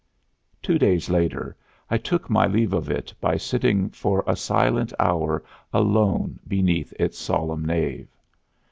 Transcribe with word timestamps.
Two 0.63 0.79
days 0.79 1.11
later 1.11 1.55
I 1.87 1.99
took 1.99 2.27
my 2.27 2.47
leave 2.47 2.73
of 2.73 2.89
it 2.89 3.13
by 3.21 3.37
sitting 3.37 3.91
for 3.91 4.23
a 4.25 4.35
silent 4.35 4.91
hour 4.99 5.43
alone 5.71 6.39
beneath 6.47 6.91
its 6.97 7.19
solemn 7.19 7.63
nave. 7.63 8.07